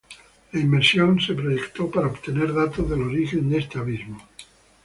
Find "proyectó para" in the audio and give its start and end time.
1.35-2.07